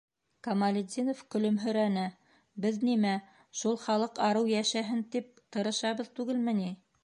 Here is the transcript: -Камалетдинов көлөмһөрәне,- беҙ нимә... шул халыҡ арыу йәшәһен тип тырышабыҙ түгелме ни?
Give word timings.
-Камалетдинов 0.45 1.19
көлөмһөрәне,- 1.35 2.05
беҙ 2.65 2.81
нимә... 2.89 3.13
шул 3.61 3.79
халыҡ 3.85 4.19
арыу 4.31 4.51
йәшәһен 4.55 5.07
тип 5.17 5.33
тырышабыҙ 5.57 6.15
түгелме 6.21 6.61
ни? 6.65 6.75